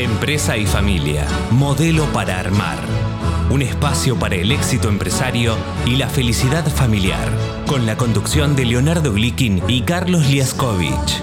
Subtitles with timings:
[0.00, 2.78] Empresa y familia, modelo para armar.
[3.50, 7.28] Un espacio para el éxito empresario y la felicidad familiar,
[7.66, 11.22] con la conducción de Leonardo Glikin y Carlos Liaskovich.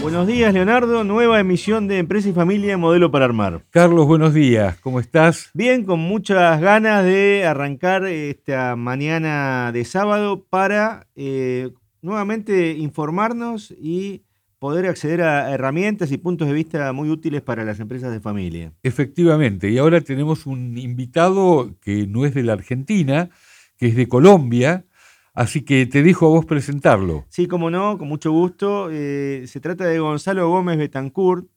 [0.00, 1.04] Buenos días, Leonardo.
[1.04, 3.66] Nueva emisión de Empresa y Familia, modelo para armar.
[3.68, 4.78] Carlos, buenos días.
[4.80, 5.50] ¿Cómo estás?
[5.52, 11.68] Bien, con muchas ganas de arrancar esta mañana de sábado para eh,
[12.00, 14.22] nuevamente informarnos y
[14.60, 18.72] poder acceder a herramientas y puntos de vista muy útiles para las empresas de familia.
[18.82, 23.30] Efectivamente, y ahora tenemos un invitado que no es de la Argentina,
[23.78, 24.84] que es de Colombia,
[25.32, 27.24] así que te dejo a vos presentarlo.
[27.30, 28.90] Sí, como no, con mucho gusto.
[28.92, 31.48] Eh, se trata de Gonzalo Gómez Betancourt,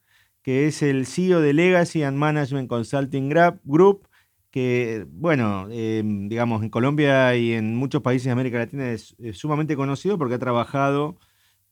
[0.42, 3.30] que es el CEO de Legacy and Management Consulting
[3.66, 4.08] Group,
[4.50, 9.76] que, bueno, em, digamos, en Colombia y en muchos países de América Latina es sumamente
[9.76, 11.18] conocido porque ha trabajado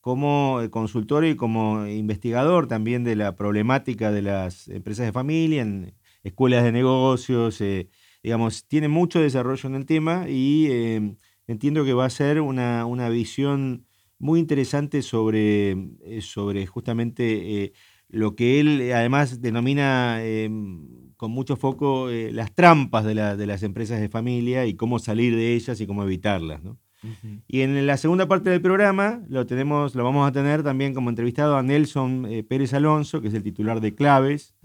[0.01, 5.61] como eh, consultor y como investigador también de la problemática de las empresas de familia,
[5.61, 5.93] en
[6.23, 7.87] escuelas de negocios, eh,
[8.23, 11.15] digamos, tiene mucho desarrollo en el tema y eh,
[11.47, 13.85] entiendo que va a ser una, visión
[14.17, 15.75] muy interesante sobre,
[16.21, 17.73] sobre justamente
[18.09, 20.21] lo que él además denomina
[21.17, 25.55] con mucho foco las trampas de, de, las empresas de familia y cómo salir de
[25.55, 26.63] ellas y cómo evitarlas.
[26.63, 26.77] ¿no?
[27.47, 31.09] Y en la segunda parte del programa lo tenemos, lo vamos a tener también como
[31.09, 34.55] entrevistado a Nelson eh, Pérez Alonso, que es el titular de Claves,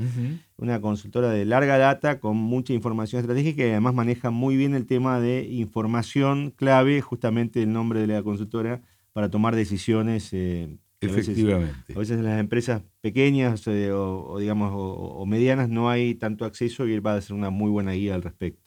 [0.57, 4.87] una consultora de larga data con mucha información estratégica y además maneja muy bien el
[4.87, 10.33] tema de información clave, justamente el nombre de la consultora, para tomar decisiones.
[10.33, 11.95] Eh, Efectivamente.
[11.95, 16.87] A veces, en las empresas pequeñas eh, o, digamos o, medianas no hay tanto acceso
[16.87, 18.63] y él va a ser una muy buena guía al respecto.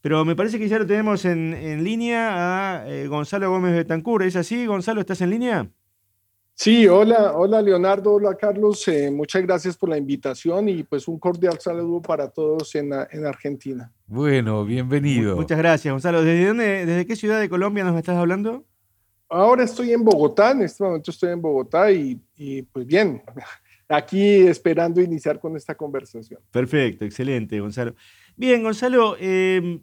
[0.00, 4.22] Pero me parece que ya lo tenemos en, línea a eh, Gonzalo Gómez Betancur.
[4.22, 5.00] ¿Es así, Gonzalo?
[5.00, 5.68] ¿Estás en línea?
[6.60, 11.16] Sí, hola, hola Leonardo, hola Carlos, eh, muchas gracias por la invitación y pues un
[11.16, 13.92] cordial saludo para todos en, en Argentina.
[14.08, 15.36] Bueno, bienvenido.
[15.36, 16.24] Muchas gracias, Gonzalo.
[16.24, 18.64] ¿Desde dónde, desde qué ciudad de Colombia nos estás hablando?
[19.28, 23.22] Ahora estoy en Bogotá, en este momento estoy en Bogotá y, y pues bien,
[23.88, 26.40] aquí esperando iniciar con esta conversación.
[26.50, 27.94] Perfecto, excelente, Gonzalo.
[28.38, 29.80] Bien, Gonzalo, em,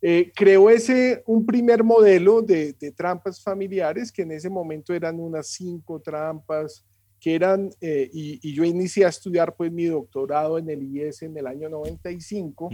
[0.00, 5.18] eh, creó ese, un primer modelo de, de trampas familiares, que en ese momento eran
[5.18, 6.84] unas cinco trampas,
[7.20, 11.36] que eran, eh, y, yo inicié a estudiar pues mi doctorado en el IES en
[11.36, 12.70] el año 95,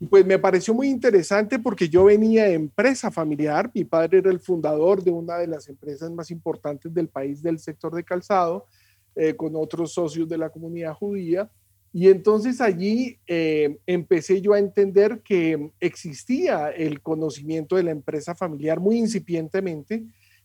[0.00, 4.30] y pues me pareció muy interesante porque yo venía de empresa familiar, mi padre era
[4.30, 8.66] el fundador de una de las empresas más importantes del país del sector de calzado,
[9.14, 11.50] eh, con otros socios de la comunidad judía,
[11.92, 18.34] y entonces allí eh, empecé yo a entender que existía el conocimiento de la empresa
[18.34, 20.02] familiar muy incipientemente,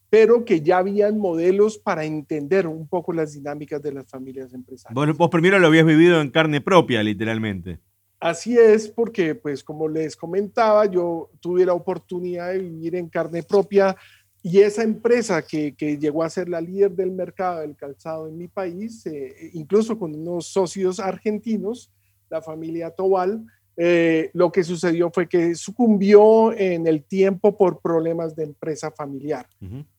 [0.10, 4.96] pero que ya habían modelos para entender un poco las dinámicas de las familias empresariales.
[4.96, 7.80] Bueno, vos primero lo habías vivido en carne propia, literalmente.
[8.20, 13.44] Así es, porque pues como les comentaba, yo tuve la oportunidad de vivir en carne
[13.44, 13.96] propia
[14.42, 18.38] y esa empresa que, que llegó a ser la líder del mercado del calzado en
[18.38, 21.92] mi país, eh, incluso con unos socios argentinos,
[22.30, 23.46] la familia Tobal,
[23.80, 29.48] eh, lo que sucedió fue que sucumbió en el tiempo por problemas de empresa familiar.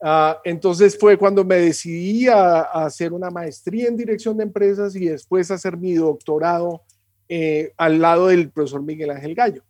[0.03, 5.07] Ah, entonces fue cuando me decidí a, hacer una maestría en dirección de empresas y
[5.07, 6.83] después hacer mi doctorado
[7.29, 9.63] eh, al lado del profesor Miguel Ángel Gallo.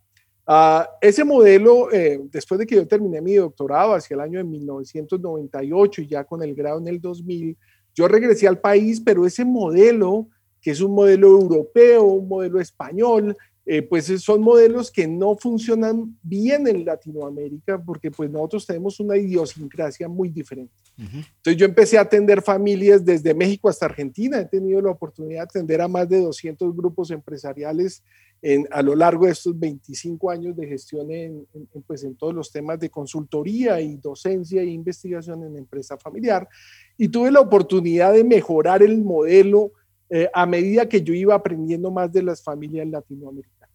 [0.47, 4.43] Ah, ese modelo, eh, después de que yo terminé mi doctorado hacia el año de
[4.43, 7.55] 1998 y ya con el grado en el 2000,
[7.93, 10.27] yo regresé al país, pero ese modelo
[10.61, 16.17] que es un modelo europeo, un modelo español, eh, pues son modelos que no funcionan
[16.23, 20.73] bien en Latinoamérica porque pues nosotros tenemos una idiosincrasia muy diferente.
[20.97, 25.43] Entonces yo empecé a atender familias desde México hasta Argentina, he tenido la oportunidad de
[25.43, 28.03] atender a más de 200 grupos empresariales
[28.41, 31.45] en, a lo largo de estos 25 años de gestión en,
[31.85, 36.47] pues en todos los temas de consultoría y docencia e investigación en empresa familiar.
[36.97, 39.71] Y tuve la oportunidad de mejorar el modelo
[40.11, 43.69] eh, a medida que yo iba aprendiendo más de las familias latinoamericanas.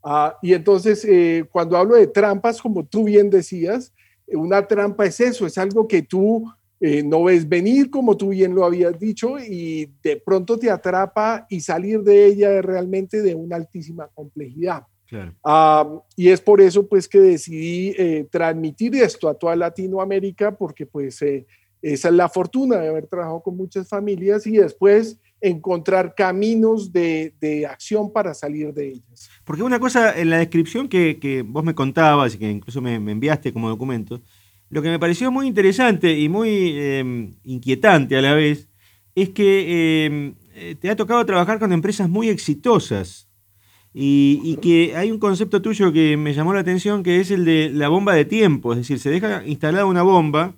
[0.00, 3.92] Ah, y entonces, eh, cuando hablo de trampas, como tú bien decías,
[4.28, 6.48] eh, una trampa es eso, es algo que tú
[6.78, 11.60] no ves venir, como tú bien lo habías dicho, y de pronto te atrapa y
[11.60, 14.84] salir de ella es realmente de una altísima complejidad.
[15.42, 17.94] Ah, y es por eso pues que decidí
[18.30, 23.56] transmitir esto a toda Latinoamérica, porque pues esa es la fortuna de haber trabajado con
[23.56, 29.30] muchas familias y después encontrar caminos de, acción para salir de ellas.
[29.44, 33.52] Porque una cosa, en la descripción que, vos me contabas y que incluso me, enviaste
[33.52, 34.22] como documento,
[34.68, 38.68] lo que me pareció muy interesante y muy em, inquietante a la vez
[39.14, 43.28] es que em, eh, te ha tocado trabajar con empresas muy exitosas
[43.94, 47.44] y, y, que hay un concepto tuyo que me llamó la atención que es el
[47.44, 50.54] de la bomba de tiempo, es decir, se deja instalada una bomba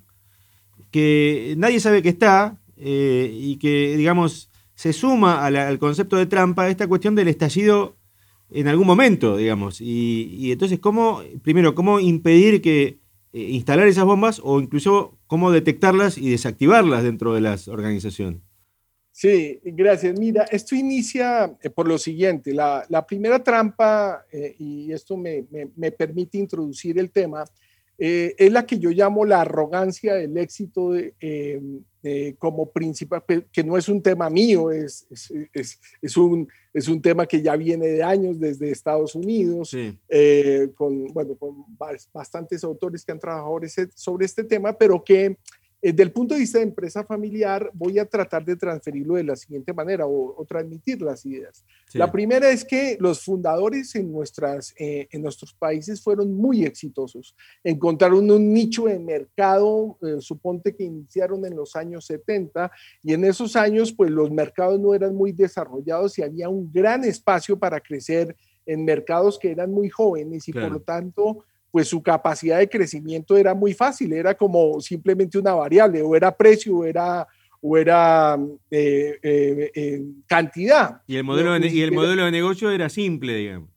[0.91, 4.48] que nadie sabe que está eh, y que, digamos,
[4.79, 7.97] se suma al concepto de trampa esta cuestión del estallido
[8.49, 9.81] en algún momento, digamos.
[9.81, 12.97] Y, entonces, ¿cómo, primero, cómo impedir que
[13.33, 18.39] eh, instalar esas bombas o incluso cómo detectarlas y desactivarlas dentro de las organizaciones?
[19.11, 20.17] Sí, gracias.
[20.17, 22.53] Mira, esto inicia eh, por lo siguiente.
[22.53, 24.23] La, primera trampa,
[24.57, 25.43] y esto me,
[25.91, 27.43] permite introducir el tema,
[27.99, 33.77] eh, es la que yo llamo la arrogancia del éxito eh, como principal, que no
[33.77, 35.05] es un tema mío, es,
[35.51, 39.75] es, es, un, es un tema que ya viene de años desde Estados Unidos,
[40.07, 41.65] eh, con, bueno, con
[42.13, 43.59] bastantes autores que han trabajado
[43.95, 45.37] sobre este tema, pero que
[45.81, 49.35] desde el punto de vista de empresa familiar, voy a tratar de transferirlo de la
[49.35, 51.63] siguiente manera o, transmitir las ideas.
[51.93, 57.35] La primera es que los fundadores en, nuestras, eh, en nuestros países fueron muy exitosos.
[57.63, 62.71] Encontraron un nicho de mercado, eh, suponte que iniciaron en los años 70
[63.03, 67.03] y en esos años pues los mercados no eran muy desarrollados y había un gran
[67.05, 68.35] espacio para crecer
[68.65, 73.37] en mercados que eran muy jóvenes y por lo tanto pues su capacidad de crecimiento
[73.37, 77.27] era muy fácil, era como simplemente una variable, o era precio, o era,
[77.61, 78.37] o era
[78.71, 81.01] eh, eh, eh, cantidad.
[81.07, 83.69] Y el, modelo de, y el modelo de negocio era simple, digamos.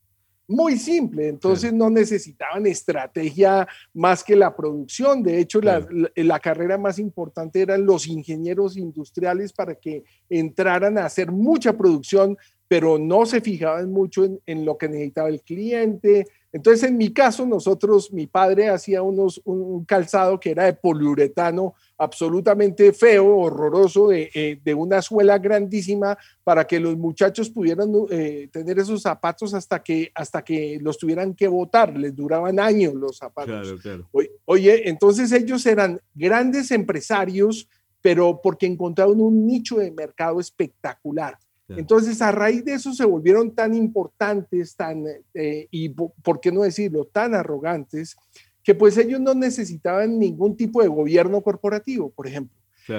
[0.48, 5.22] Muy simple, entonces no necesitaban estrategia más que la producción.
[5.22, 11.06] De hecho, la, la, carrera más importante eran los ingenieros industriales para que entraran a
[11.06, 12.36] hacer mucha producción,
[12.72, 17.14] pero no se fijaban mucho en, en lo que necesitaba el cliente, entonces, en mi
[17.14, 24.08] caso, nosotros, mi padre hacía unos, un calzado que era de poliuretano absolutamente feo, horroroso,
[24.08, 29.54] de, eh, de una suela grandísima para que los muchachos pudieran eh, tener esos zapatos
[29.54, 31.96] hasta que, hasta que los tuvieran que botar.
[31.96, 33.80] Les duraban años los zapatos.
[33.80, 34.08] Claro, claro.
[34.44, 37.66] Oye, entonces ellos eran grandes empresarios,
[38.02, 41.38] pero porque encontraron un nicho de mercado espectacular.
[41.76, 45.04] Entonces, a raíz de eso se volvieron tan importantes, tan,
[45.34, 48.16] eh, y por qué no decirlo, tan arrogantes,
[48.62, 52.56] que pues ellos no necesitaban ningún tipo de gobierno corporativo, por ejemplo.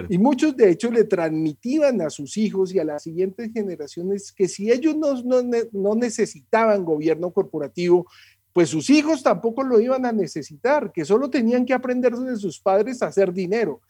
[0.10, 4.48] Y muchos de hecho le transmitían a sus hijos y a las siguientes generaciones que
[4.48, 5.42] si ellos no, no,
[5.74, 8.08] no necesitaban gobierno corporativo,
[8.54, 12.60] pues sus hijos tampoco lo iban a necesitar, que solo tenían que aprender de sus
[12.60, 13.82] padres a hacer dinero.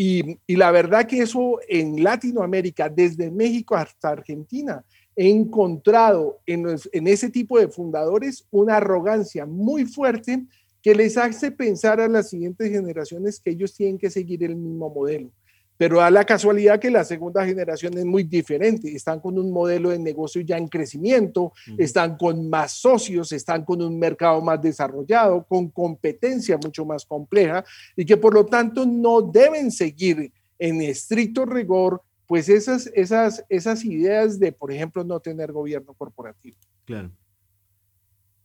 [0.00, 4.84] Y, la verdad que eso en Latinoamérica, desde México hasta Argentina,
[5.16, 10.44] he encontrado en, en, ese tipo de fundadores una arrogancia muy fuerte
[10.80, 14.88] que les hace pensar a las siguientes generaciones que ellos tienen que seguir el mismo
[14.88, 15.32] modelo.
[15.78, 18.94] Pero da la casualidad que la segunda generación es muy diferente.
[18.94, 23.80] Están con un modelo de negocio ya en crecimiento, están con más socios, están con
[23.80, 27.64] un mercado más desarrollado, con competencia mucho más compleja
[27.96, 33.84] y que por lo tanto no deben seguir en estricto rigor pues esas, esas, esas
[33.86, 36.58] ideas de, por ejemplo, no tener gobierno corporativo.
[36.84, 37.10] Claro.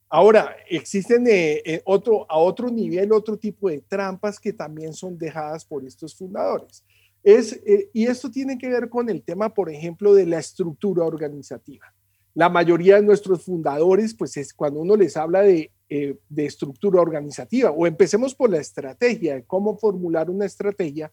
[0.08, 5.18] Ahora, existen eh, eh, otro, a otro nivel otro tipo de trampas que también son
[5.18, 6.86] dejadas por estos fundadores.
[7.24, 11.94] Eh, y esto tiene que ver con el tema, por ejemplo, de la estructura organizativa.
[12.34, 17.00] La mayoría de nuestros fundadores, pues es cuando uno les habla de, eh, de estructura
[17.00, 21.12] organizativa, o empecemos por la estrategia, cómo formular una estrategia,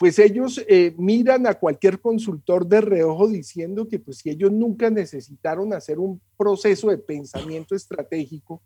[0.00, 4.88] pues ellos eh, miran a cualquier consultor de reojo diciendo que pues si ellos nunca
[4.88, 8.62] necesitaron hacer un proceso de pensamiento estratégico,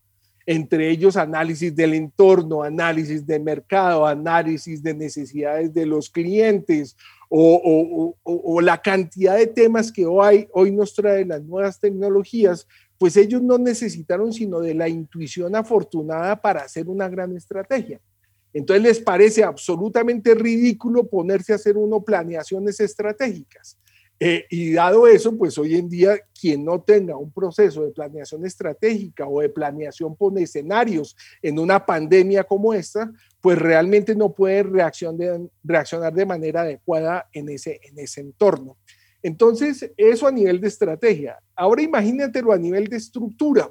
[0.47, 6.97] entre ellos análisis del entorno, análisis de mercado, análisis de necesidades de los clientes
[7.29, 13.17] o, o la cantidad de temas que hoy, hoy nos traen las nuevas tecnologías, pues
[13.17, 18.01] ellos no necesitaron sino de la intuición afortunada para hacer una gran estrategia.
[18.53, 23.77] Entonces les parece absolutamente ridículo ponerse a hacer uno planeaciones estratégicas.
[24.27, 28.47] Eh, y dado eso, pues hoy en día quien no tenga un proceso de planeación
[28.47, 33.13] estratégica o de planeación por escenarios en una pandemia como esta,
[33.43, 38.79] pues realmente no puede reaccionar de manera adecuada en ese, en ese entorno.
[39.23, 41.39] Entonces, eso a nivel de estrategia.
[41.55, 43.71] Ahora imagínatelo a nivel de estructura.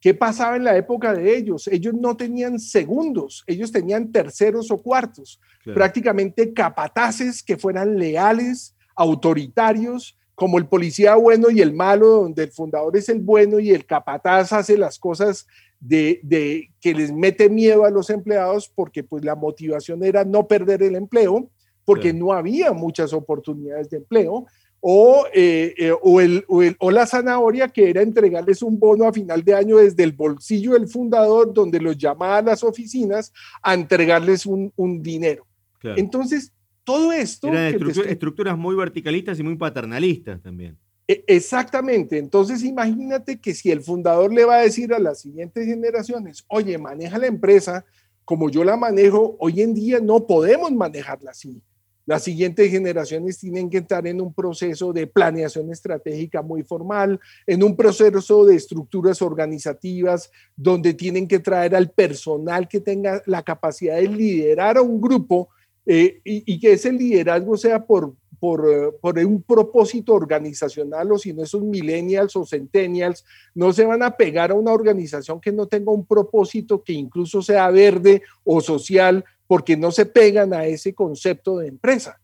[0.00, 1.68] ¿Qué pasaba en la época de ellos?
[1.68, 10.18] Ellos no tenían segundos, ellos tenían terceros o cuartos, prácticamente capataces que fueran leales, autoritarios,
[10.34, 13.86] como el policía bueno y el malo, donde el fundador es el bueno y el
[13.86, 15.46] capataz hace las cosas
[15.80, 20.46] de, de, que les mete miedo a los empleados porque pues la motivación era no
[20.46, 21.48] perder el empleo,
[21.84, 24.46] porque no había muchas oportunidades de empleo,
[24.80, 29.42] o, eh, eh, o, el, o, la zanahoria, que era entregarles un bono a final
[29.42, 34.46] de año desde el bolsillo del fundador, donde los llamaba a las oficinas a entregarles
[34.46, 35.46] un, un dinero.
[35.82, 36.52] Entonces,
[36.86, 37.48] todo esto...
[37.48, 37.74] Eran
[38.06, 40.78] estructuras muy verticalistas y muy paternalistas también.
[41.08, 42.16] E, exactamente.
[42.16, 46.78] Entonces, imagínate que si el fundador le va a decir a las siguientes generaciones, oye,
[46.78, 47.84] maneja la empresa
[48.24, 51.62] como yo la manejo, hoy en día no podemos manejarla así
[52.06, 57.64] las siguientes generaciones tienen que entrar en un proceso de planeación estratégica muy formal, en
[57.64, 63.96] un proceso de estructuras organizativas donde tienen que traer al personal que tenga la capacidad
[63.96, 65.48] de liderar a un grupo
[65.86, 71.32] eh, y, que ese liderazgo sea por, por, eh, por, un propósito organizacional o si
[71.32, 73.24] no esos millennials o centennials
[73.54, 77.40] no se van a pegar a una organización que no tenga un propósito que incluso
[77.40, 82.20] sea verde o social porque no se pegan a ese concepto de empresa.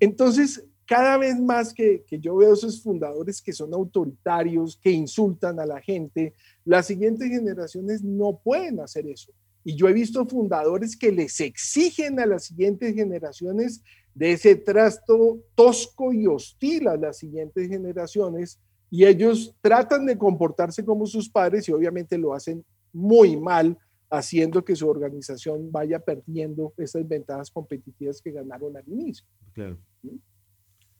[0.00, 5.66] Entonces, cada vez más que, yo veo esos fundadores que son autoritarios, que insultan a
[5.66, 9.32] la gente, las siguientes generaciones no pueden hacer eso.
[9.64, 13.82] Y yo he visto fundadores que les exigen a las siguientes generaciones
[14.14, 18.58] de ese trasto tosco y hostil a las siguientes generaciones
[18.90, 23.78] y ellos tratan de comportarse como sus padres y obviamente lo hacen muy mal
[24.10, 29.24] haciendo que su organización vaya perdiendo esas ventajas competitivas que ganaron al inicio.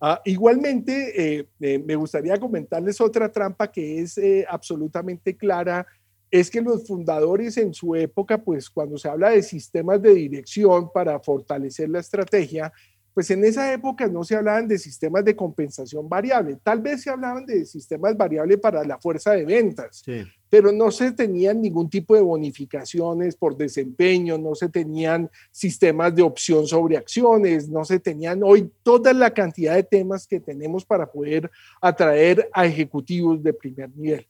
[0.01, 5.87] Ah, igualmente, eh, eh, me gustaría comentarles otra trampa que es eh, absolutamente clara,
[6.33, 10.91] es que los fundadores en su época, pues cuando se habla de sistemas de dirección
[10.91, 12.73] para fortalecer la estrategia,
[13.13, 17.11] pues en esa época no se hablaban de sistemas de compensación variable, tal vez se
[17.11, 20.03] hablaban de sistemas variables para la fuerza de ventas,
[20.49, 26.23] pero no se tenían ningún tipo de bonificaciones por desempeño, no se tenían sistemas de
[26.23, 31.13] opción sobre acciones, no se tenían hoy toda la cantidad de temas que tenemos para
[31.13, 31.51] poder
[31.83, 34.27] atraer a ejecutivos de primer nivel.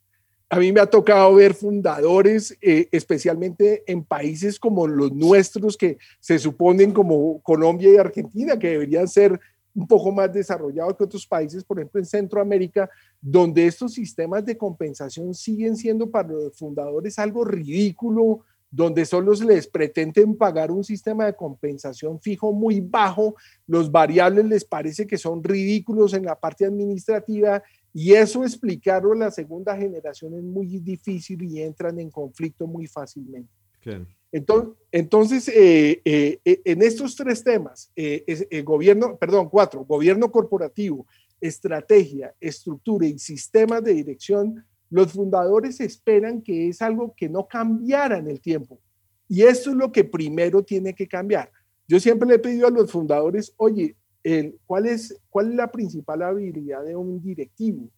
[0.52, 5.96] A mí me ha tocado ver fundadores, eh, especialmente en países como los nuestros, que
[6.20, 9.40] se suponen como Colombia y Argentina, que deberían ser
[9.74, 14.58] un poco más desarrollados que otros países, por ejemplo en Centroamérica, donde estos sistemas de
[14.58, 21.24] compensación siguen siendo para los fundadores algo ridículo, donde solo les pretenden pagar un sistema
[21.24, 26.66] de compensación fijo muy bajo, los variables les parece que son ridículos en la parte
[26.66, 27.62] administrativa
[27.92, 32.86] y eso explicarlo a la segunda generación es muy difícil y entran en conflicto muy
[32.86, 33.50] fácilmente.
[34.30, 41.06] Entonces, entonces eh, eh, eh, en estos tres temas, el gobierno, perdón, cuatro, gobierno corporativo,
[41.40, 48.18] estrategia, estructura y sistemas de dirección, los fundadores esperan que es algo que no cambiara
[48.18, 48.78] en el tiempo.
[49.28, 51.50] Y esto es lo que primero tiene que cambiar.
[51.88, 53.96] Yo siempre le he pedido a los fundadores, oye,
[54.66, 57.88] ¿cuál, es, ¿cuál es la principal habilidad de un directivo?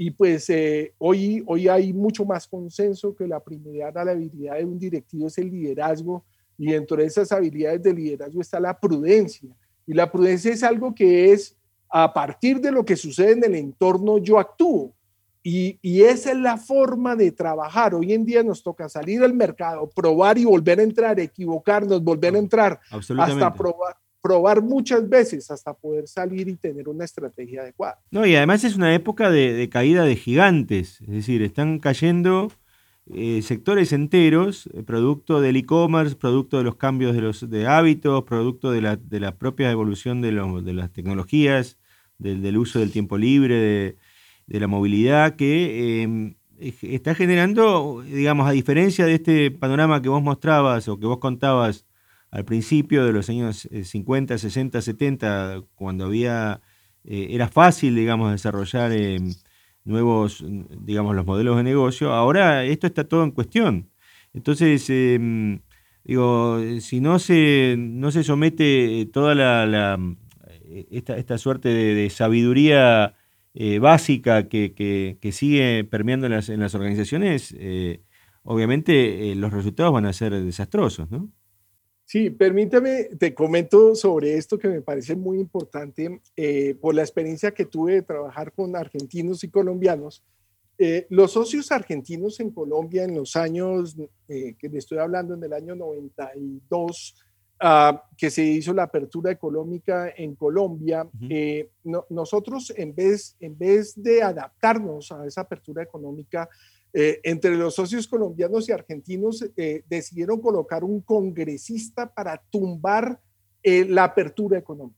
[0.00, 4.78] Y pues eh, hoy, hoy hay mucho más consenso que la primera habilidad de un
[4.78, 6.24] directivo es el liderazgo
[6.56, 9.50] y dentro de esas habilidades de liderazgo está la prudencia.
[9.86, 11.56] Y la prudencia es algo que es
[11.88, 14.94] a partir de lo que sucede en el entorno yo actúo.
[15.42, 17.94] Y, y, esa es la forma de trabajar.
[17.94, 22.34] Hoy en día nos toca salir al mercado, probar y volver a entrar, equivocarnos, volver
[22.34, 27.98] a entrar, hasta probar, probar muchas veces hasta poder salir y tener una estrategia adecuada.
[28.10, 32.50] No, y además es una época de, caída de gigantes, es decir, están cayendo
[33.14, 38.24] eh, sectores enteros, eh, producto del e-commerce, producto de los cambios de, los, de hábitos,
[38.24, 41.78] producto de la, de la propia evolución de, de las tecnologías,
[42.18, 43.96] del, uso del tiempo libre,
[44.46, 50.22] de, la movilidad, que em, está generando, digamos, a diferencia de este panorama que vos
[50.22, 51.86] mostrabas o que vos contabas
[52.30, 56.60] al principio de los años 50, 60, 70, cuando había,
[57.04, 59.34] eh, era fácil, digamos, desarrollar em,
[59.84, 60.44] nuevos,
[60.80, 63.90] digamos, los modelos de negocio, ahora esto está todo en cuestión.
[64.34, 65.60] Entonces, em,
[66.04, 69.98] digo, si no se, no se somete toda la,
[70.90, 73.14] esta, suerte de, sabiduría
[73.54, 78.02] eh, básica que, sigue permeando en las, en las organizaciones, eh,
[78.42, 81.30] obviamente eh, los resultados van a ser desastrosos, ¿no?
[82.10, 87.50] Sí, permítame, te comento sobre esto que me parece muy importante eh, por la experiencia
[87.50, 90.24] que tuve de trabajar con argentinos y colombianos.
[90.78, 93.94] Eh, los socios argentinos en Colombia en los años,
[94.26, 97.14] eh, que le estoy hablando en el año 92,
[97.60, 101.06] ah, que se hizo la apertura económica en Colombia,
[102.08, 106.48] nosotros en vez, en vez de adaptarnos a esa apertura económica,
[106.92, 113.20] eh, entre los socios colombianos y argentinos eh, decidieron colocar un congresista para tumbar
[113.62, 114.96] eh, la apertura económica,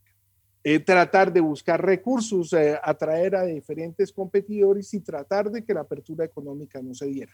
[0.84, 6.82] tratar de buscar recursos, atraer a diferentes competidores y tratar de que la apertura económica
[6.82, 7.32] no se diera.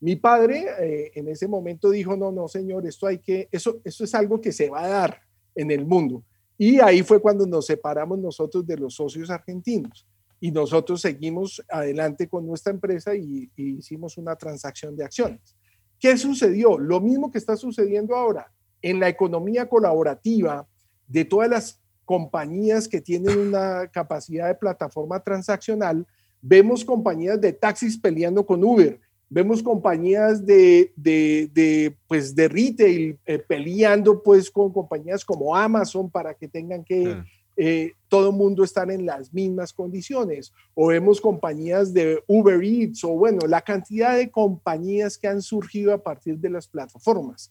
[0.00, 4.14] Mi padre en ese momento dijo, no, no, señor, esto hay que, eso, eso es
[4.14, 5.20] algo que se va a dar
[5.56, 6.22] en el mundo.
[6.56, 10.06] Y ahí fue cuando nos separamos nosotros de los socios argentinos
[10.40, 15.56] y nosotros seguimos adelante con nuestra empresa y, hicimos una transacción de acciones.
[15.98, 16.78] ¿Qué sucedió?
[16.78, 20.66] Lo mismo que está sucediendo ahora en la economía colaborativa
[21.08, 26.06] de todas las compañías que tienen una capacidad de plataforma transaccional,
[26.40, 33.38] vemos compañías de taxis peleando con Uber, vemos compañías de, de, pues de retail eh,
[33.38, 37.22] peleando pues con compañías como Amazon para que tengan que
[37.60, 40.52] eh, todo el mundo estar en las mismas condiciones.
[40.74, 45.92] O vemos compañías de Uber Eats o bueno, la cantidad de compañías que han surgido
[45.92, 47.50] a partir de las plataformas.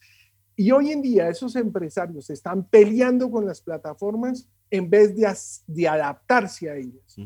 [0.55, 5.31] Y hoy en día esos empresarios están peleando con las plataformas en vez de,
[5.67, 7.17] de adaptarse a ellas.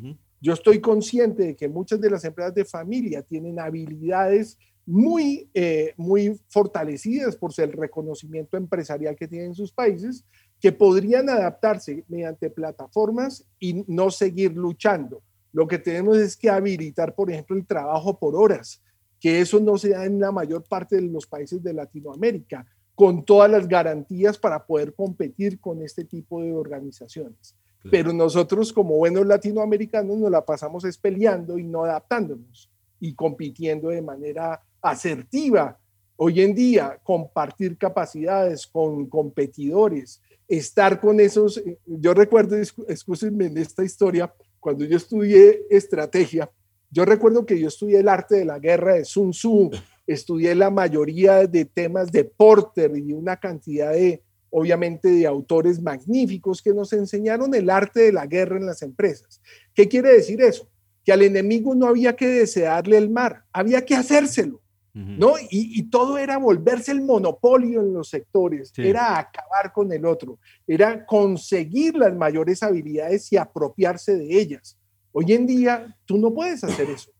[0.41, 5.93] Yo estoy consciente de que muchas de las empresas de familia tienen habilidades muy, eh,
[5.97, 10.25] muy fortalecidas por el reconocimiento empresarial que tienen en sus países,
[10.61, 15.23] que podrían adaptarse mediante plataformas y no seguir luchando.
[15.51, 18.81] Lo que tenemos es que habilitar, por ejemplo, el trabajo por horas,
[19.19, 23.25] que eso no se da en la mayor parte de los países de Latinoamérica, con
[23.25, 27.55] todas las garantías para poder competir con este tipo de organizaciones.
[27.89, 32.69] Pero nosotros como buenos latinoamericanos nos la pasamos peleando y no adaptándonos
[32.99, 35.79] y compitiendo de manera asertiva.
[36.15, 40.21] Hoy en día, compartir capacidades con competidores,
[40.57, 46.51] estar con esos, eh, yo recuerdo, escúchenme en esta historia, cuando yo estudié estrategia,
[46.89, 49.71] yo recuerdo que yo estudié el arte de la guerra de Sun Tzu,
[50.05, 56.61] estudié la mayoría de temas de Porter y una cantidad de, obviamente, de autores magníficos
[56.61, 59.41] que nos enseñaron el arte de la guerra en las empresas.
[59.73, 60.69] ¿Qué quiere decir eso?
[61.05, 64.61] Que al enemigo no había que desearle el mar, había que hacérselo.
[64.93, 65.33] ¿No?
[65.49, 71.05] Y, todo era volverse el monopolio en los sectores, era acabar con el otro, era
[71.05, 74.77] conseguir las mayores habilidades y apropiarse de ellas.
[75.13, 77.11] Hoy en día tú no puedes hacer eso.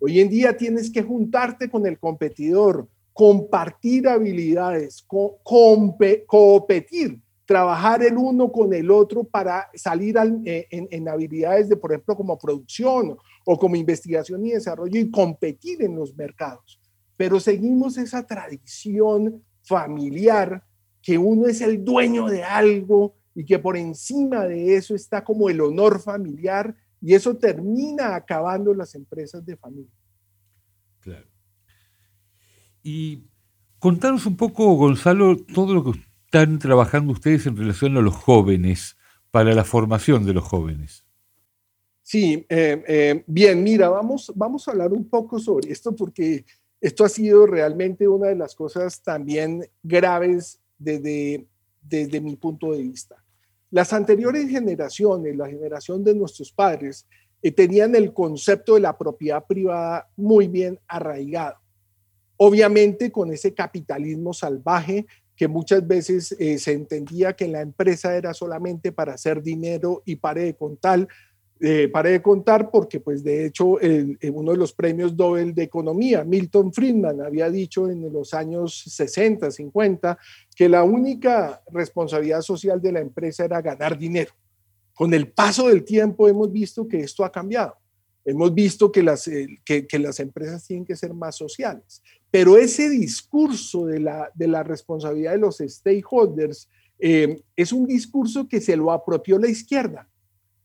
[0.00, 5.04] Hoy en día tienes que juntarte con el competidor, compartir habilidades,
[5.42, 11.92] competir, trabajar el uno con el otro para salir eh, en, en, habilidades de, por
[11.92, 16.80] ejemplo, como producción o como investigación y desarrollo y competir en los mercados
[17.16, 20.64] pero seguimos esa tradición familiar
[21.02, 25.50] que uno es el dueño de algo y que por encima de eso está como
[25.50, 29.92] el honor familiar y eso termina acabando las empresas de familia.
[31.00, 31.26] Claro.
[32.82, 33.24] Y
[33.78, 38.96] contanos un poco, Gonzalo, todo lo que están trabajando ustedes en relación a los jóvenes,
[39.34, 41.04] para la formación de los jóvenes.
[42.02, 46.44] Sí, eh, eh, bien, mira, vamos, vamos a hablar un poco sobre esto porque
[46.84, 51.46] esto ha sido realmente una de las cosas también graves desde,
[51.80, 53.16] desde mi punto de vista.
[53.70, 57.06] Las anteriores generaciones, la generación de nuestros padres,
[57.40, 61.56] eh, tenían el concepto de la propiedad privada muy bien arraigado.
[62.36, 68.34] Obviamente con ese capitalismo salvaje que muchas veces eh, se entendía que la empresa era
[68.34, 71.08] solamente para hacer dinero y pare de contar,
[71.66, 73.78] eh, paré de contar porque, pues, de hecho,
[74.32, 79.50] uno de los premios Nobel de Economía, Milton Friedman, había dicho en los años 60,
[79.50, 80.18] 50,
[80.54, 84.32] que la única responsabilidad social de la empresa era ganar dinero.
[84.94, 87.76] Con el paso del tiempo hemos visto que esto ha cambiado.
[88.26, 92.02] Hemos visto que las, eh, que, las empresas tienen que ser más sociales.
[92.30, 98.48] Pero ese discurso de la, de la responsabilidad de los stakeholders eh, es un discurso
[98.48, 100.08] que se lo apropió la izquierda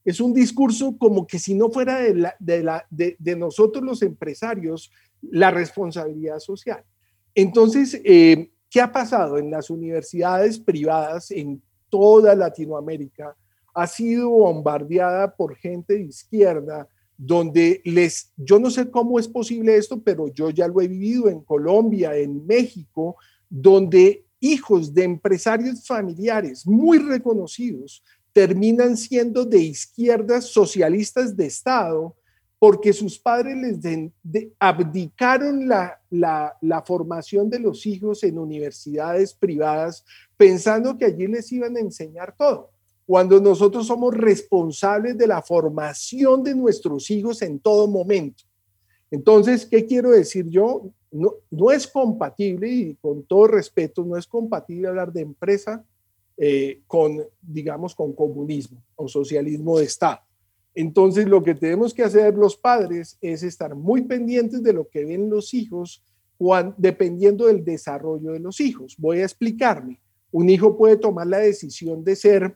[0.09, 4.91] es un discurso como que si no fuera de, nosotros los empresarios
[5.21, 6.83] la responsabilidad social.
[7.35, 13.37] Entonces, eh, ¿qué ha pasado en las universidades privadas en toda Latinoamérica?
[13.75, 19.77] Ha sido bombardeada por gente de izquierda donde les, yo no sé cómo es posible
[19.77, 23.15] esto, pero yo ya lo he vivido en Colombia, en México,
[23.47, 28.01] donde hijos de empresarios familiares muy reconocidos
[28.33, 32.15] terminan siendo de izquierdas socialistas de Estado
[32.59, 34.11] porque sus padres les
[34.59, 40.03] abdicaron la, la, formación de los hijos en universidades privadas
[40.35, 42.71] pensando que allí les iban a enseñar todo,
[43.05, 48.43] cuando nosotros somos responsables de la formación de nuestros hijos en todo momento.
[49.09, 50.91] Entonces, ¿qué quiero decir yo?
[51.11, 55.83] No, no es compatible, y con todo respeto, no es compatible hablar de empresa
[56.41, 60.21] eh, con, digamos, con comunismo o socialismo de Estado.
[60.73, 65.03] Entonces, lo que tenemos que hacer los padres es estar muy pendientes de lo que
[65.03, 66.01] ven los hijos
[66.77, 68.95] dependiendo del desarrollo de los hijos.
[68.97, 69.99] Voy a explicarme.
[70.31, 72.55] Un hijo puede tomar la decisión de ser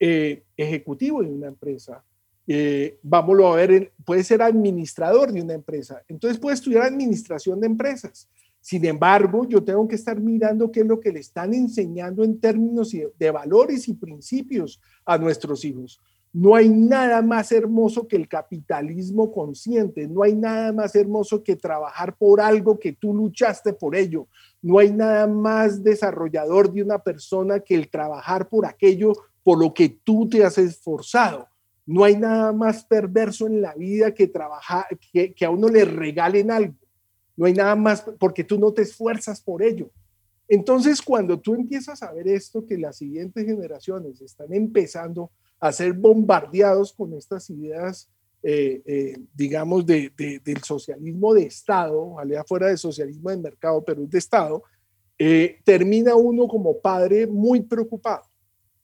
[0.00, 2.02] eh, ejecutivo de una empresa.
[2.48, 6.02] Eh, vámonos a ver, puede ser administrador de una empresa.
[6.08, 8.28] Entonces puede estudiar administración de empresas.
[8.64, 12.40] Sin embargo, yo tengo que estar mirando qué es lo que le están enseñando en
[12.40, 16.00] términos de valores y principios a nuestros hijos.
[16.32, 21.56] No hay nada más hermoso que el capitalismo consciente, no hay nada más hermoso que
[21.56, 24.28] trabajar por algo que tú luchaste por ello,
[24.62, 29.74] no hay nada más desarrollador de una persona que el trabajar por aquello por lo
[29.74, 31.48] que tú te has esforzado.
[31.84, 36.50] No hay nada más perverso en la vida que trabajar, que, a uno le regalen
[36.50, 36.83] algo
[37.36, 39.90] no hay nada más porque tú no te esfuerzas por ello.
[40.48, 45.94] Entonces, cuando tú empiezas a ver esto, que las siguientes generaciones están empezando a ser
[45.94, 48.10] bombardeados con estas ideas,
[48.42, 50.12] eh, eh, digamos, de,
[50.44, 54.62] del socialismo de Estado, alea fuera de socialismo de mercado, pero es de Estado,
[55.18, 58.24] eh, termina uno como padre muy preocupado.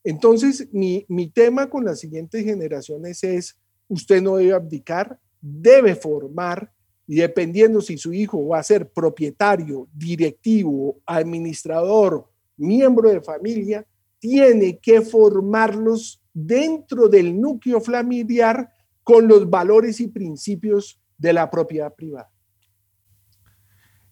[0.02, 3.58] Entonces, mi, mi tema con las siguientes generaciones es,
[3.88, 6.72] usted no debe abdicar, debe formar,
[7.10, 13.84] y dependiendo si su hijo va a ser propietario, directivo, administrador, miembro de familia,
[14.20, 18.70] tiene que formarlos dentro del núcleo familiar
[19.02, 22.30] con los valores y principios de la propiedad privada.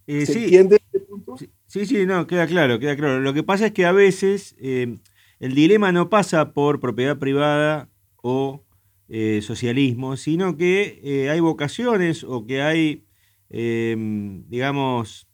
[0.08, 1.36] Eh, ¿Se entiende este punto?
[1.66, 3.20] Sí, sí, no, queda claro, queda claro.
[3.20, 4.98] Lo que pasa es que a veces eh,
[5.38, 8.64] el dilema no pasa por propiedad privada o
[9.08, 13.06] eh, socialismo, sino que eh, hay vocaciones o que hay,
[13.48, 15.28] em, digamos,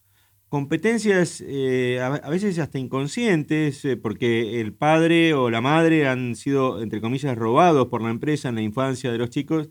[0.49, 7.01] competencias eh, a, veces hasta inconscientes, porque el padre o la madre han sido, entre
[7.01, 9.69] comillas, robados por la empresa en la infancia de los chicos.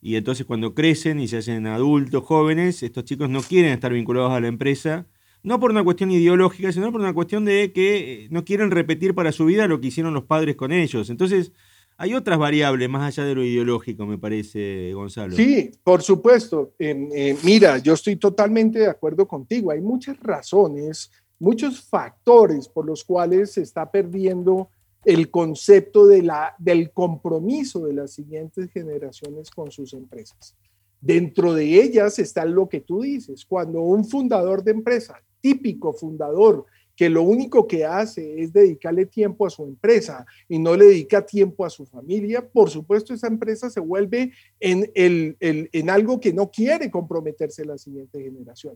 [0.00, 4.32] Y entonces cuando crecen y se hacen adultos, jóvenes, estos chicos no quieren estar vinculados
[4.32, 5.06] a la empresa,
[5.42, 9.32] no por una cuestión ideológica, sino por una cuestión de que no quieren repetir para
[9.32, 11.10] su vida lo que hicieron los padres con ellos.
[11.10, 11.52] Entonces,
[12.00, 15.34] hay otras variables más allá de lo ideológico, me parece, Gonzalo.
[15.34, 16.72] Sí, por supuesto.
[16.78, 19.72] Eh, mira, yo estoy totalmente de acuerdo contigo.
[19.72, 24.70] Hay muchas razones, muchos factores por los cuales se está perdiendo
[25.04, 30.54] el concepto de la, del compromiso de las siguientes generaciones con sus empresas.
[31.00, 36.64] Dentro de ellas está lo que tú dices, cuando un fundador de empresa, típico fundador,
[36.98, 41.24] que lo único que hace es dedicarle tiempo a su empresa y no le dedica
[41.24, 46.32] tiempo a su familia, por supuesto esa empresa se vuelve en, el, en algo que
[46.32, 48.74] no quiere comprometerse la siguiente generación.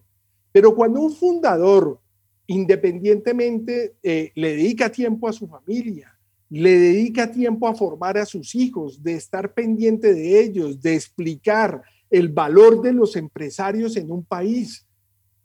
[0.52, 1.98] Pero cuando un fundador
[2.46, 6.16] independientemente eh, le dedica tiempo a su familia,
[6.48, 11.82] le dedica tiempo a formar a sus hijos, de estar pendiente de ellos, de explicar
[12.08, 14.86] el valor de los empresarios en un país,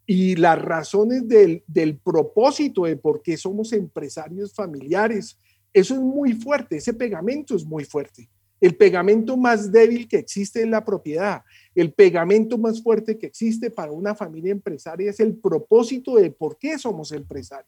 [0.10, 5.38] y las razones del, del, propósito de por qué somos empresarios familiares.
[5.74, 8.30] Eso es muy fuerte, ese pegamento es muy fuerte.
[8.62, 11.44] El pegamento más débil que existe en la propiedad,
[11.76, 16.58] el pegamento más fuerte que existe para una familia empresaria es el propósito de por
[16.58, 17.68] qué somos empresarios.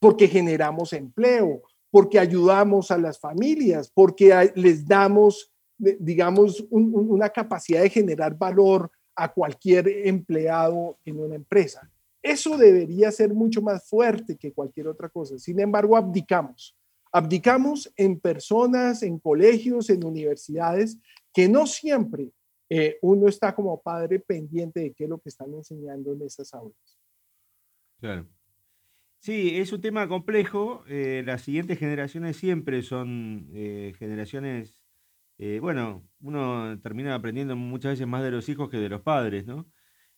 [0.00, 7.90] Porque generamos empleo, porque ayudamos a las familias, porque les damos digamos, una capacidad de
[7.90, 11.90] generar valor a cualquier empleado en una empresa.
[12.22, 15.38] Eso debería ser mucho más fuerte que cualquier otra cosa.
[15.38, 16.76] Sin embargo, abdicamos.
[17.12, 20.98] Abdicamos en personas, en colegios, en universidades,
[21.32, 22.32] que no siempre
[22.70, 26.52] eh, uno está como padre pendiente de qué es lo que están enseñando en esas
[26.54, 26.98] aulas.
[28.00, 28.26] Claro.
[29.20, 30.84] Sí, es un tema complejo.
[30.86, 34.87] Eh, las siguientes generaciones siempre son eh, generaciones,
[35.60, 39.68] bueno, uno termina aprendiendo muchas veces más de los hijos que de los padres, ¿no?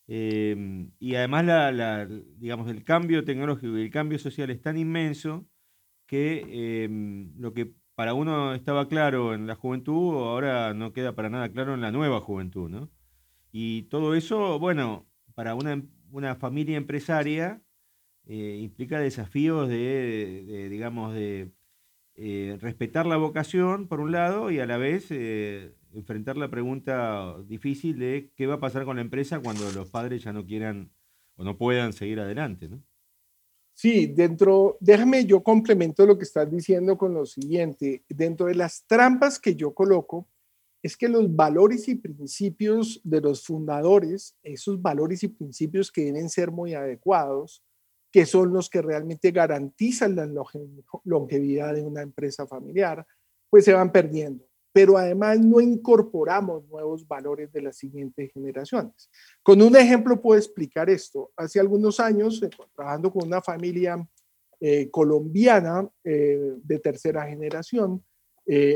[0.07, 5.47] Em, y además, la, digamos, el cambio tecnológico y el cambio social es tan inmenso
[6.05, 11.29] que em, lo que para uno estaba claro en la juventud, ahora no queda para
[11.29, 12.91] nada claro en la nueva juventud, ¿no?
[13.51, 15.81] Y todo eso, bueno, para una,
[16.11, 17.61] una familia empresaria
[18.25, 21.51] eh, implica desafíos de, digamos, de
[22.15, 27.35] eh, respetar la vocación, por un lado, y a la vez eh, enfrentar la pregunta
[27.47, 30.91] difícil de qué va a pasar con la empresa cuando los padres ya no quieran
[31.35, 32.83] o no puedan seguir adelante, ¿no?
[33.73, 38.03] Sí, dentro, déjame yo complemento lo que estás diciendo con lo siguiente.
[38.09, 40.27] Dentro de las trampas que yo coloco,
[40.83, 46.29] es que los valores y principios de los fundadores, esos valores y principios que deben
[46.29, 47.63] ser muy adecuados,
[48.11, 50.27] que son los que realmente garantizan la
[51.03, 53.05] longevidad de una empresa familiar,
[53.49, 59.09] pues se van perdiendo pero además no incorporamos nuevos valores de las siguientes generaciones.
[59.43, 61.31] Con un ejemplo puedo explicar esto.
[61.35, 64.07] Hace algunos años, eh, trabajando con una familia
[64.59, 68.03] eh, colombiana eh, de tercera generación,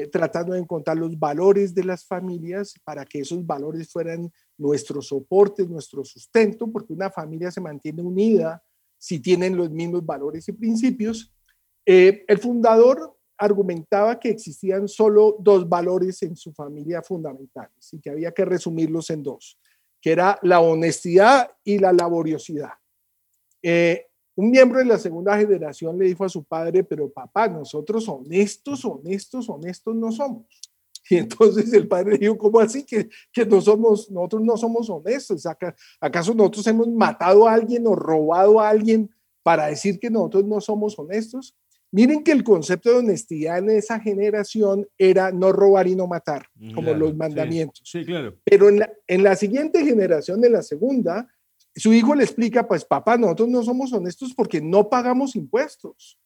[0.10, 5.68] tratando de encontrar los valores de las familias para que esos valores fueran nuestro soporte,
[5.68, 8.64] nuestro sustento, porque una familia se mantiene unida
[9.06, 11.32] si tienen los mismos valores y principios.
[11.86, 18.32] el fundador argumentaba que existían solo dos valores en su familia fundamentales y que había
[18.32, 19.60] que resumirlos en dos,
[20.02, 22.72] que era la honestidad y la laboriosidad.
[23.62, 28.10] Eh, un miembro de la segunda generación le dijo a su padre, pero papá, nosotros
[28.10, 30.46] honestos, honestos, honestos no somos.
[31.10, 35.46] Y entonces el padre dijo, ¿cómo así que, que no somos, nosotros no somos honestos?
[36.00, 39.10] ¿Acaso nosotros hemos matado a alguien o robado a alguien
[39.44, 41.56] para decir que nosotros no somos honestos?
[41.92, 46.48] Miren que el concepto de honestidad en esa generación era no robar y no matar,
[46.74, 47.84] como los mandamientos.
[47.86, 48.36] Sí, claro.
[48.44, 51.28] Pero en la, en la siguiente generación, de la segunda,
[51.74, 56.18] su hijo le explica, pues papá, nosotros no somos honestos porque no pagamos impuestos.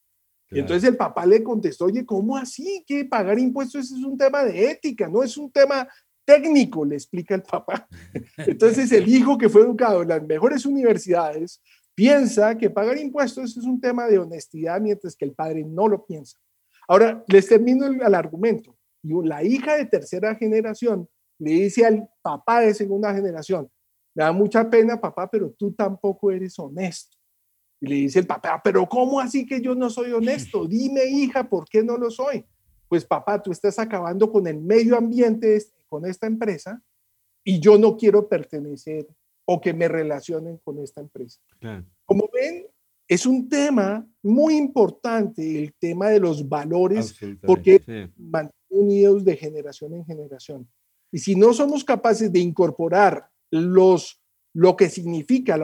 [0.51, 2.83] Y entonces el papá le contestó, oye, ¿cómo así?
[2.87, 5.87] Que pagar impuestos es un tema de ética, no es un tema
[6.25, 7.87] técnico, le explica el papá.
[8.37, 11.61] Entonces el hijo que fue educado en las mejores universidades,
[11.99, 16.05] piensa que pagar impuestos es un tema de honestidad, mientras que el padre no lo
[16.05, 16.39] piensa.
[16.87, 18.77] Ahora, les termino el, argumento.
[19.03, 21.09] Y la hija de tercera generación
[21.39, 23.69] le dice al papá de segunda generación,
[24.15, 27.17] me da mucha pena, papá, pero tú tampoco eres honesto.
[27.81, 30.67] Y le dice el papá, pero ¿cómo así que yo no soy honesto?
[30.67, 32.45] Dime, hija, ¿por qué no lo soy?
[32.87, 36.81] Pues papá, tú estás acabando con el medio ambiente, con esta empresa,
[37.43, 39.07] y yo no quiero pertenecer
[39.45, 41.39] o que me relacionen con esta empresa.
[42.05, 42.67] Como ven,
[43.07, 49.95] es un tema muy importante, el tema de los valores, porque van unidos de generación
[49.95, 50.69] en generación.
[51.11, 54.21] Y si no somos capaces de incorporar los,
[54.53, 55.57] lo que significa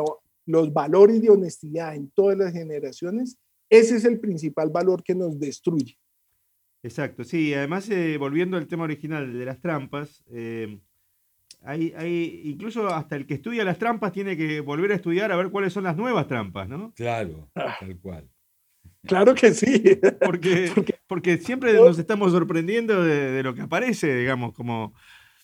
[0.46, 3.38] los valores de honestidad en todas las generaciones,
[3.70, 5.98] ese es el principal valor que nos destruye.
[6.84, 10.80] Exacto, sí, además, eh, volviendo al tema original de las trampas, eh,
[11.66, 15.50] hay, incluso hasta el que estudia las trampas tiene que volver a estudiar a ver
[15.50, 16.94] cuáles son las nuevas trampas, ¿no?
[16.94, 18.30] Claro, tal cual.
[19.08, 20.00] Claro que sí.
[20.24, 20.72] Porque,
[21.08, 24.94] porque siempre nos estamos sorprendiendo de, lo que aparece, digamos, como.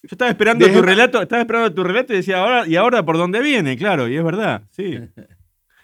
[0.04, 3.18] Yo estaba esperando tu relato, estaba esperando tu relato y decía, ahora, ¿y ahora por
[3.18, 3.78] dónde viene?
[3.78, 4.98] Claro, y es verdad, sí.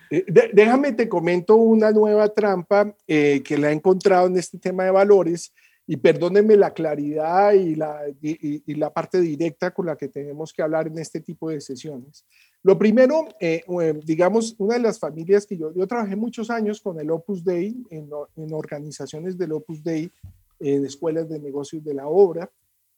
[0.09, 4.85] Eh, déjame te comento una nueva trampa eh, que la he encontrado en este tema
[4.85, 5.51] de valores
[5.85, 10.61] y perdónenme la claridad y la, y, la, parte directa con la que tenemos que
[10.61, 12.25] hablar en este tipo de sesiones.
[12.61, 16.81] Lo primero, eh, eh, digamos, una de las familias que yo, yo trabajé muchos años
[16.81, 20.11] con el Opus Dei, en, en organizaciones del Opus Dei,
[20.59, 22.49] en escuelas de negocios de la obra,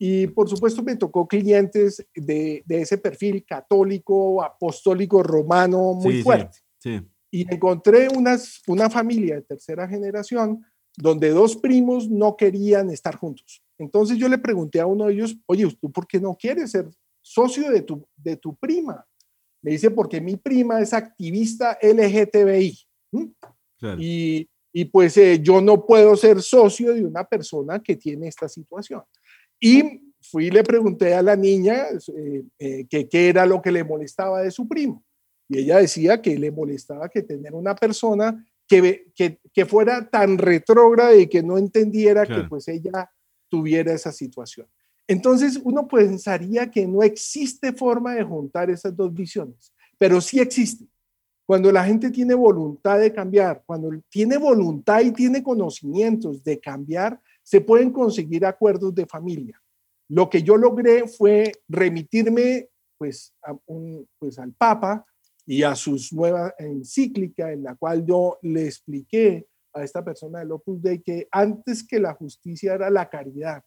[0.01, 6.59] y por supuesto me tocó clientes de, de ese perfil católico, apostólico, romano, muy fuerte.
[6.77, 13.17] Sí, Y encontré unas, una familia de tercera generación donde dos primos no querían estar
[13.17, 13.62] juntos.
[13.77, 16.89] Entonces yo le pregunté a uno de ellos, oye, ¿tú por qué no quieres ser
[17.21, 19.05] socio de tu, de tu prima?
[19.62, 22.79] Me dice, porque mi prima es activista LGTBI.
[23.97, 28.47] Y, y, pues eh, yo no puedo ser socio de una persona que tiene esta
[28.47, 29.01] situación.
[29.59, 31.85] Y fui y le pregunté a la niña
[32.59, 35.03] eh, que qué era lo que le molestaba de su primo.
[35.47, 40.37] Y ella decía que le molestaba que tener una persona que, que, que fuera tan
[40.37, 43.09] retrógrada y que no entendiera que pues ella
[43.49, 44.67] tuviera esa situación.
[45.07, 50.85] Entonces uno pensaría que no existe forma de juntar esas dos visiones, pero sí existe.
[51.47, 57.19] Cuando la gente tiene voluntad de cambiar, cuando tiene voluntad y tiene conocimientos de cambiar,
[57.49, 59.59] se pueden conseguir acuerdos de familia.
[60.07, 63.33] Lo que yo logré fue remitirme pues,
[64.19, 65.03] pues al Papa
[65.47, 70.51] y a sus nueva encíclica en la cual yo le expliqué a esta persona del
[70.51, 73.63] Opus Dei que antes que la justicia era la caridad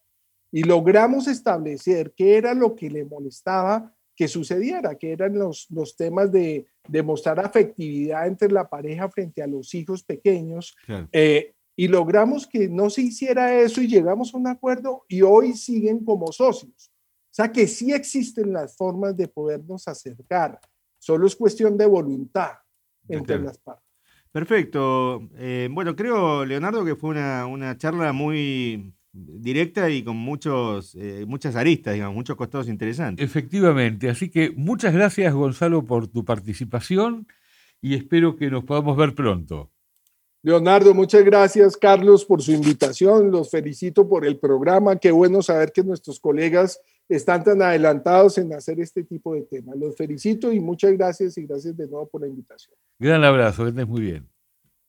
[0.53, 5.97] y logramos establecer qué era lo que le molestaba que sucediera, que eran los, los
[5.97, 10.77] temas de demostrar afectividad entre la pareja frente a los hijos pequeños.
[11.11, 15.55] Eh, y logramos que no se hiciera eso y llegamos a un acuerdo y hoy
[15.55, 16.93] siguen como socios.
[16.93, 20.61] O sea que sí existen las formas de podernos acercar,
[21.01, 22.53] solo es cuestión de voluntad
[23.09, 23.85] entre las partes.
[24.31, 25.29] Perfecto.
[25.35, 31.25] Eh, bueno, creo, Leonardo, que fue una, una charla muy directa y con muchos, eh,
[31.27, 33.27] muchas aristas, digamos, muchos costados interesantes.
[33.27, 37.27] Efectivamente, así que muchas gracias Gonzalo por tu participación
[37.81, 39.72] y espero que nos podamos ver pronto.
[40.43, 45.73] Leonardo, muchas gracias Carlos por su invitación, los felicito por el programa, qué bueno saber
[45.73, 49.77] que nuestros colegas están tan adelantados en hacer este tipo de temas.
[49.77, 52.75] Los felicito y muchas gracias y gracias de nuevo por la invitación.
[52.99, 54.29] Gran abrazo, que estés muy bien.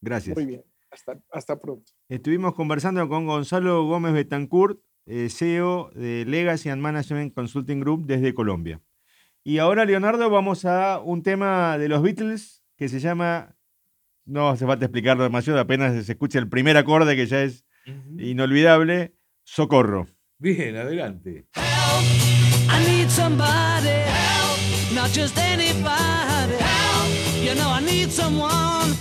[0.01, 0.35] Gracias.
[0.35, 0.63] Muy bien.
[1.31, 1.91] Hasta, pronto.
[2.07, 8.33] Estuvimos conversando con Gonzalo Gómez Betancourt, eh, CEO de Legacy and Management Consulting Group desde
[8.33, 8.81] Colombia.
[9.43, 13.55] Y ahora, Leonardo, vamos a un tema de los Beatles que se llama,
[14.25, 17.65] no hace falta explicarlo demasiado, apenas se escucha el primer acorde que ya es
[18.17, 20.07] inolvidable, Socorro.
[20.39, 21.45] Bien, adelante.
[24.93, 26.55] not just anybody.
[27.41, 28.93] You know I need someone.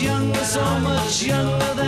[0.00, 1.87] younger, so much younger than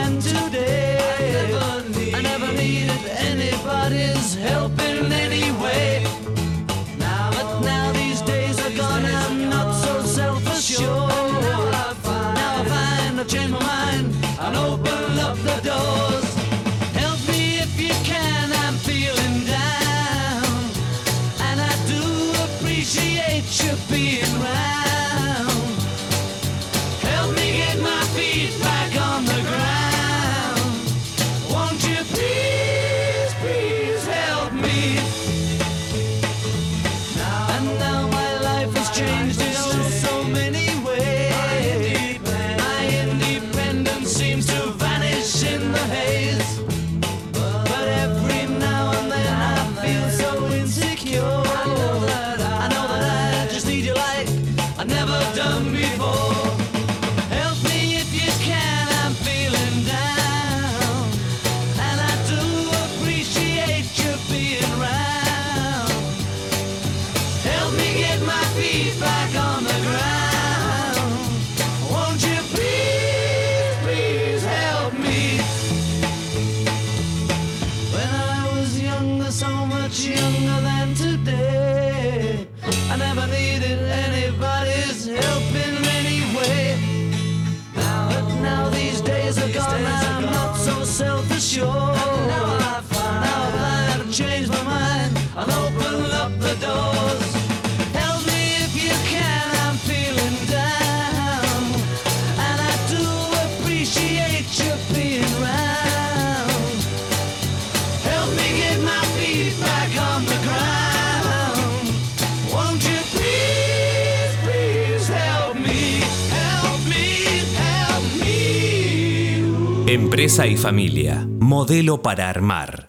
[120.20, 121.26] Empresa y familia.
[121.40, 122.88] Modelo para armar.